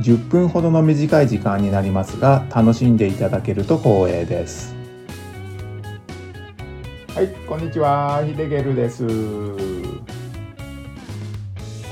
[0.00, 4.74] 10分ほどの短い時間になりますが楽しんでいただけると光栄です。
[7.14, 9.06] はいこんにちはヒデゲルです。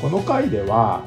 [0.02, 1.02] この回では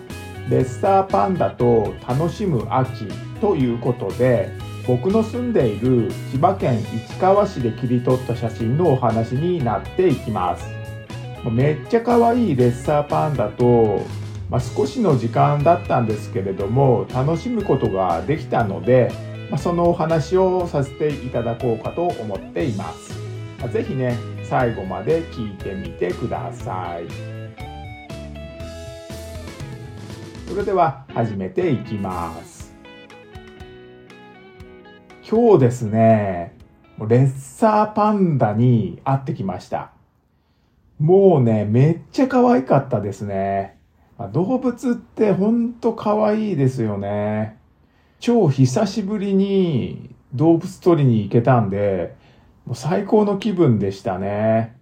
[0.50, 3.06] レッサーパンダと楽しむ秋
[3.40, 4.50] ということで
[4.88, 10.66] 僕の住んでいる千葉県市川市で切り取った写真のお話になっていきます。
[11.52, 14.02] めっちゃ可愛いレッサーパンダと
[14.50, 19.12] まあ、少しの時間だったんですけれども楽しむことができたので、
[19.50, 23.14] まあ、そのお話をさせていただこうかと思っています。
[23.60, 27.08] まあ、ぜひね最後まで聞いてみてください。
[30.48, 32.74] それでは始めていきます。
[35.30, 36.56] 今日ですね、
[37.00, 39.92] レッサーパンダに会ってきました。
[41.00, 43.77] もうね、めっちゃ可愛かったですね。
[44.26, 47.58] 動物ってほんと可愛いですよね。
[48.20, 52.16] 超久しぶりに動物取りに行けたんで、
[52.66, 54.76] もう最高の気分でしたね。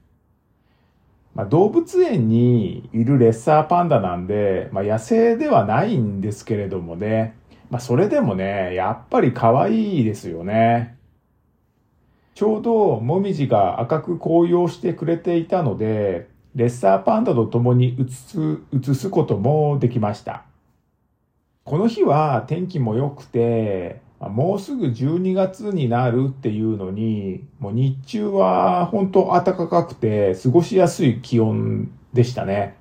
[1.36, 7.36] まあ、動物園にいるレッサーパンダなんで、まあ、野生ではないんですけれどもね。
[7.69, 10.97] まあ、それでもね、やっぱり可愛いですよね。
[12.36, 20.45] ちょうどもみじが赤く紅葉してくれていたので、レッサーパンダと共に写す、写すこともできました。
[21.65, 32.77] この日は天気も良くて、もうすぐ12月になるっていうのに、もう日中は本当暖かくて過ごしやすい気温でしたね。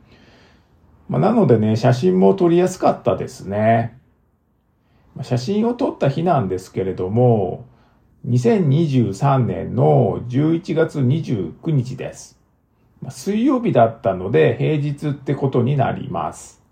[1.08, 3.98] まあ、なのでね、写真も撮りやすかったですね。
[5.22, 7.66] 写真を撮った日なんですけれども、
[8.28, 12.43] 2023年の11月29日です。
[13.10, 16.62] 水曜日だったので平日ってことになります。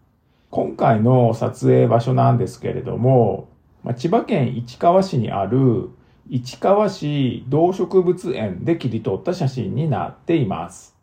[0.50, 3.48] 今回の撮影場所なんですけれども、
[3.97, 5.91] 千葉県市川市にある
[6.28, 10.97] 市川市動植物園で切り取った写真になっています。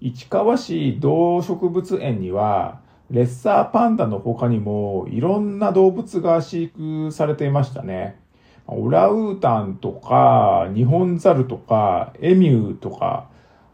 [0.00, 8.20] 市川市動植物園には、レッサーパンダの他にもいろんな動物が飼育されていましたね。
[8.66, 13.28] オラウータンとか、ニホンザルとか、エミューとか、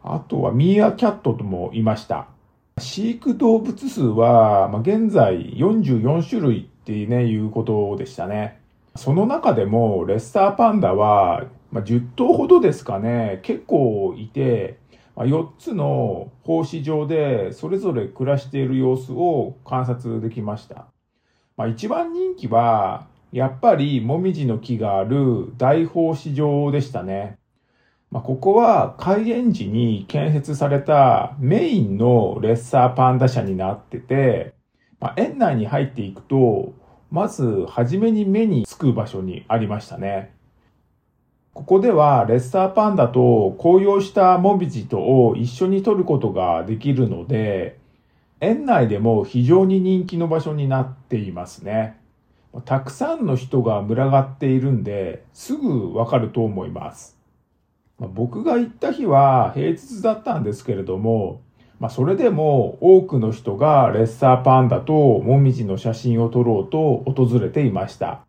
[0.07, 2.29] あとはミーアキャットともいました。
[2.79, 8.61] 飼育動物数は、まあ、現在44種類っていうね、いうことでしたね。
[8.97, 14.79] その中でも、レッサーパンダは、まあ、10頭ほどですかね、結構いて、
[15.17, 20.87] まあ、4つの放飼場でそれぞれ暮らしている様子を観察できました。
[21.57, 27.39] まあ、一番人気は、やっぱりもみじの木がある大放飼場でしたね。
[28.15, 34.55] まあ、ここは開園時に建設されたメインのレッサーパンダ車になってて、
[35.01, 36.75] まあ、園内に入っていくと、
[37.11, 40.33] まず初めに目につく場所にありましたね。
[41.55, 47.81] ここではレッサーパンダと紅葉したモビジトを一緒に撮ることができるので、
[48.39, 51.99] 園内でも非常に人気の場所になっていますね。
[52.65, 57.14] たくさんの人が群がっているんで、すぐわかると思います。
[58.05, 61.41] まあ、僕が行った日は平日だったんですけれども、
[61.81, 68.27] まあ、それでも多くの人がレッサーパンダとモミジの写真を撮ろうと訪れていました。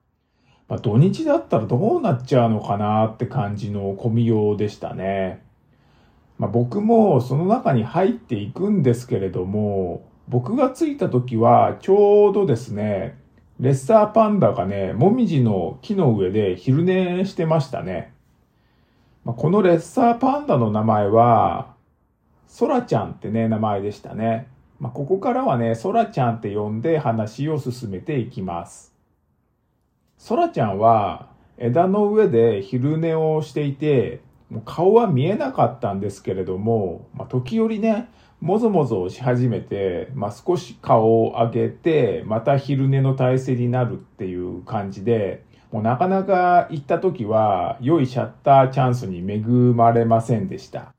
[0.69, 5.43] まあ、土日だったらどうなっちゃうのかなって感じの混みようでしたね。
[6.39, 13.17] まあ、僕もその中に入っていくんですけれども、僕が着いた時はちょうどですね、
[13.59, 18.14] レッサーパンダがね、もみじの木の上で昼寝してましたね。
[19.25, 21.73] まあ、このレッサーパンダの名前は、
[22.47, 24.47] ソラちゃんってね、名前でしたね。
[24.79, 28.93] まあ、ここからはね、ソラちゃんって呼んで話を進めていきます。
[30.19, 38.09] ソラちゃんは枝の上で昼寝をしていて、もう顔は見えなかったんですけれども、まあ、時折ね、
[38.41, 50.93] もぞもぞし始めて、まあ、少し顔を上げて、また昼寝の体勢になるっていう感じで、もうなかなか行った時は良いシャッターチャンスに恵まれませんでした。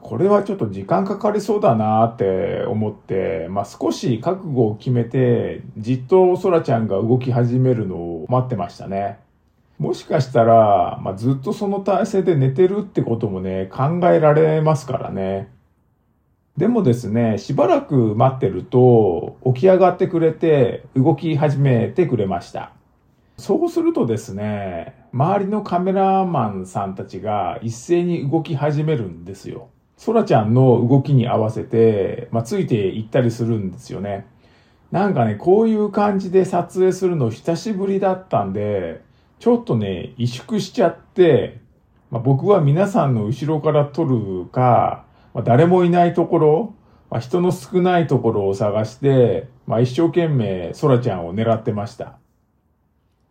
[0.00, 9.18] これはちょっと時間かかりそうだなって思って、まあ、少し覚悟を決めて、じっとソラちゃんが動き始めるのを待ってましたね。
[9.78, 15.48] もしかしたら、まあ、ずっとその体勢で寝てるってこともね、考えられますからね。
[16.56, 22.72] でもですね、しばらく待ってると、起き上がってくれて、動き始めてくれました。
[23.38, 29.68] そうするとですね、周りのカメラマンさんたちが一斉に動き始めるんですよ。
[29.96, 34.26] ソラちゃんの動きに合わせて、まあ、ついていったりするんですよね。
[34.90, 39.02] なんかね、こういう感じで撮影するの久しぶりだったんで、
[39.38, 41.60] ちょっとね、萎縮しちゃって、
[42.10, 46.74] まあ、僕は皆さんの後ろから撮るか、まあ、誰もいないところ、
[47.08, 52.18] まあ、人の少ないところを探して、まあ、一生懸命空ちゃんを狙ってました。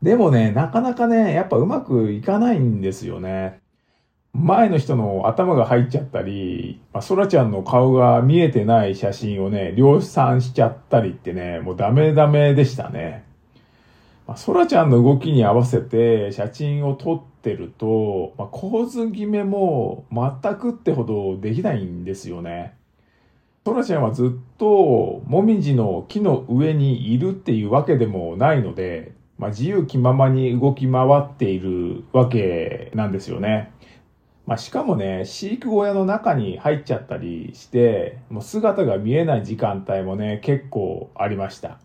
[0.01, 3.59] でもね、なかなかね、やっぱうまくいかないんですよね。
[4.33, 13.25] 前の人の頭が入っちゃったり、まあ、空ちゃんの顔が見えてない写真をね、量産しちゃったりってね、もうダメダメでしたね。
[14.27, 22.75] まあ、空ちゃんの動きに合わせて写真を撮ってると、まあ、構図決めも全くってほどできないんですよね。
[23.65, 33.71] 空ちゃんはずっともみじの木の上にいるっていうわけでもないので、まあ、自由気ままに動き回っているわけなんですよね。
[34.47, 41.79] まあ、しかもね、飼育小屋の中に入っちゃったりして、もう姿が見えない時間帯もね、結構ありました。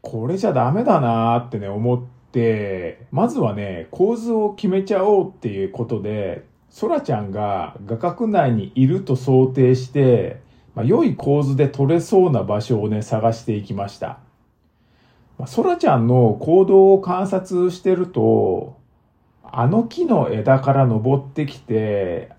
[0.00, 2.02] これじゃダメだなーってね、思っ
[2.32, 10.40] て、まずはね、構図を決めちゃおうっていうことで、ソラちゃんが画角内にいると想定して、
[10.76, 14.20] まあ、良い構図で撮れそうな場所をね、探していきました。
[15.38, 18.76] まあ、ソラちゃんの行動を観察してると、
[19.42, 22.30] あの木の枝から登ってきて、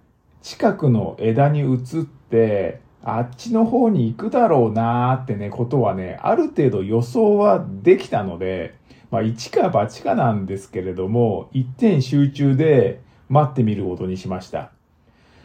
[0.41, 8.75] 近くの枝に移って、あっちの方に行くだろうなーってね、ことはね、ある程度予想はできたので、
[9.09, 14.71] まあ一か八かなんですけれども、一点集中で待ってみることにしました。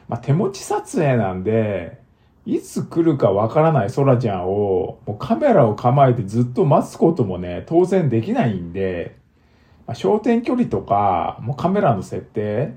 [0.08, 2.03] まあ手持ち撮影なんで、
[2.46, 9.16] いつ来るかわからない空ちゃんを、もうカメラを構えてずっと待つこともね、当然できないんで、
[9.86, 12.74] まあ、焦点距離とか、もうカメラの設定、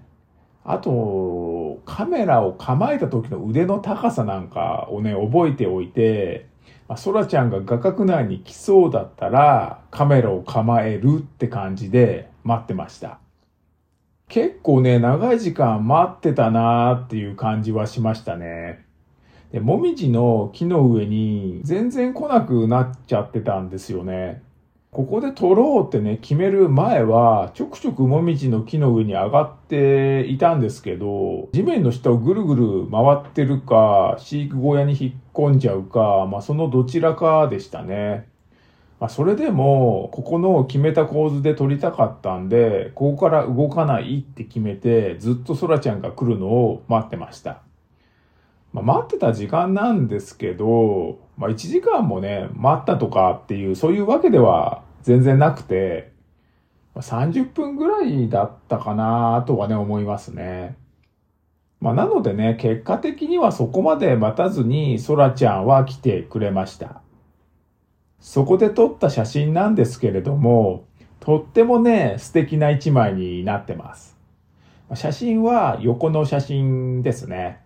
[0.63, 6.47] あと、カメラを構えた時の腕の高さなんかをね、覚えておいて、
[6.87, 13.19] まあ、ソラちゃんが画角内に来そうだったら、カメラを構えるって感じで待ってました。
[14.29, 18.86] 結構ね、長い時間待ってたなーっていう感じはしましたね。
[19.51, 24.43] で、もみじの木の上に全然来なくなっちゃってたんですよね。
[24.91, 38.27] ここで取ろうってね、決める前は、ちょくちょくもみじの木の上に上がっていたんですけど、地面の下をぐるぐる回ってるか、飼育小屋に引っ込んじゃうか、まあそのどちらかでしたね。
[38.99, 47.66] まあそれでも、ここの決めた構図で撮りたかったんで、ここから動かないって決めて、ずっとソラちゃんが来るのを待ってました。
[48.73, 56.11] まあ、待ってた時間なんですけど、まあ1時間もね、待ったとかっていう、そういうわけでは全然なくて
[56.97, 60.75] ま、30分ぐらいだったかなとはね、思いますね。
[61.79, 67.01] まあ、なのでね、結果的にはそこまで待たずに、ソラちゃんは来てくれました。
[68.19, 70.85] そこで撮った写真なんですけれども、
[71.19, 74.17] とってもね、素敵な一枚になってます。
[74.95, 77.59] 写真は横の写真ですね。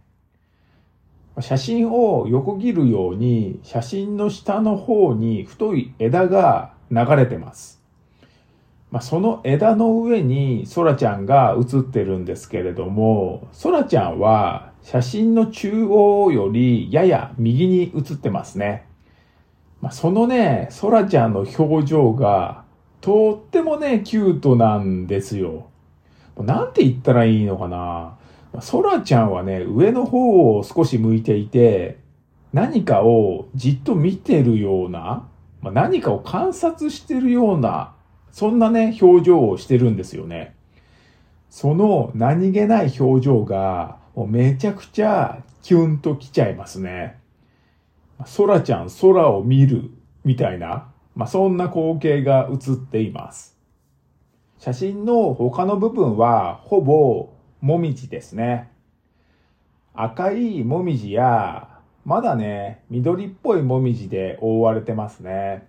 [1.40, 7.82] 写真を横切るように、写真の下の方に太い枝が流れてます。
[8.92, 18.86] まあ、その枝の上にソラちゃんが写ってるんですけれども、ソラちゃんは写真の中央よりやや右に写ってますね。
[19.80, 22.66] まあ、そのね、ソラちゃんの表情が
[23.00, 25.68] とってもね、キュートなんですよ。
[26.38, 28.18] なんて言ったらいいのかな。
[28.60, 32.00] ソラちゃんはね、上の方を少し向いていて、
[32.52, 35.28] 何かをじっと見てるような、
[35.62, 37.94] まあ、何かを観察してるような、
[38.32, 40.56] そんなね、表情をしてるんですよね。
[41.50, 47.20] その何気ない表情が、もうめちゃくちゃキュンときちゃいますね。
[48.38, 49.92] 空ちゃん空を見る
[50.24, 53.58] みたいな、まあ、そんな光景が映っています。
[54.60, 57.31] 写真の他の部分はほぼ
[57.62, 58.70] もみじですね。
[59.94, 61.72] 赤いもみじや
[62.04, 65.68] まだね、緑っぽいもみじで覆われてますね。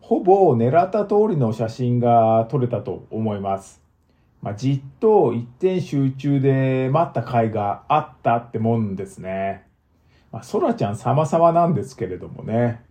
[0.00, 3.80] ほぼ狙った通りの写真が撮れたと思います。
[4.42, 9.66] まあ、じっと一点集中で待った甲斐があったってもんですね。
[10.30, 12.82] まあ、ソラちゃん様々なんですけれどもね。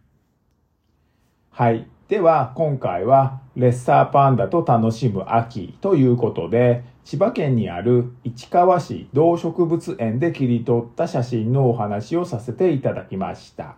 [1.52, 1.88] はい。
[2.08, 13.78] では今回はレッサーパンダと楽しむ秋ということで千葉県にある市川市動植物園で切り取った写真のお話をさせていただきました。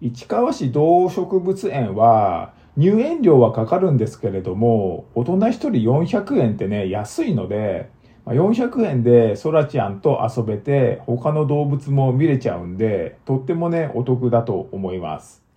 [0.00, 7.90] 市川市動植物園は入園料はかかるんですけれども大人1人400円ってね安いので
[8.24, 15.49] 400円でソラちゃんと遊べて他の動物も見れちゃうんでとってもねお得だと思います。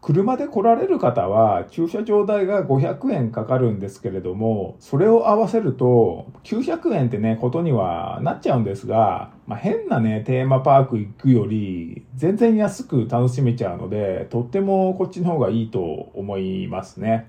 [0.00, 17.28] 車で来られる方は駐車場代が500円かかるんですけれども、それを合わせると900円ってね、ことにはなっちゃうんですが、まあ、変なね、テーマパーク行くより全然安く楽しめちゃうので、とってもこっちの方がいいと思いますね。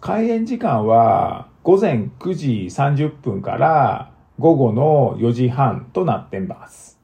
[0.00, 7.00] 開園時間は午前9時30分から午後の4時半となってます。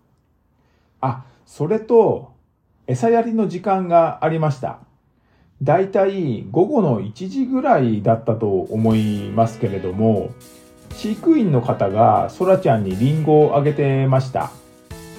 [1.01, 2.34] あ、それと、
[2.87, 4.79] 餌やりの時間がありました。
[5.63, 10.31] だいたい午後の1時ぐらいだったと思いますけれども、
[10.91, 14.51] 飼育員の方がソラちゃんにリンゴをあげてました。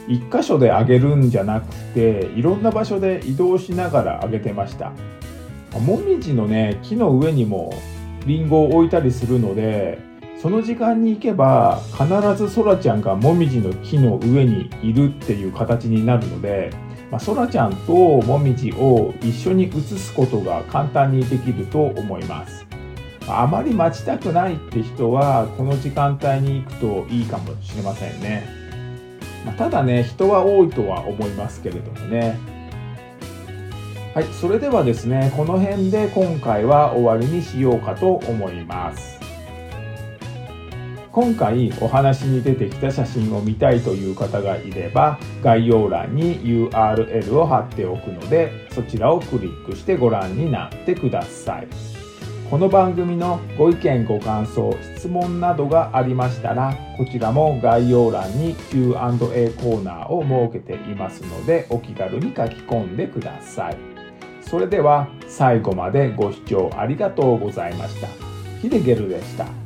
[0.07, 4.91] 一箇所であげるんじゃなくて、いろんな場所で移動しながらあげてました。
[5.79, 7.73] もみじのね、木の上にも
[8.27, 9.97] リンゴを置いたりするので、
[10.39, 12.07] その時間に行けば必
[12.37, 16.69] ずソラちゃんがもみじの木の上にいるっていう形になるので、
[17.15, 22.65] まあ、そらちゃんともみじを一緒に写すことが簡単にできると思います。
[23.25, 28.45] あまり待ちたくないって人はこの時間帯に行くといいかもしれませんね。
[29.45, 32.37] まあ、ただね、人は多いとは思いますけれどもね。
[34.13, 39.14] はい、それではですね、この辺で今回は終わりにしようかと思います。
[41.15, 51.67] 今回お話に出てきた写真を見たいという方がいれば概要欄に URL を貼っておくのでそちらをクリックしてご覧になってください。
[52.49, 63.77] この番組のご意見ご感想質問などがありましたらこちらも概要欄に Q&A コーナーを設けていますのでお気軽に書き込んでください。
[64.41, 68.09] それでは最後までご視聴ありがとうございました。
[68.61, 69.64] ヒデゲルでした。